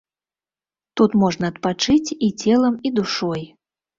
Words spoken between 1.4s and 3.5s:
адпачыць і целам, і душой.